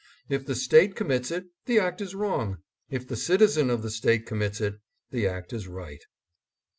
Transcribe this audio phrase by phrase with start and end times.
[0.29, 2.57] If the State commits it, the act is wrong;
[2.89, 4.79] if the citizen of the State commits it,
[5.11, 6.03] the act is right.